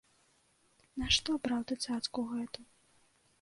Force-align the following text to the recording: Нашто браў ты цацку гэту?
Нашто 1.01 1.35
браў 1.43 1.61
ты 1.73 1.77
цацку 1.97 2.25
гэту? 2.31 2.61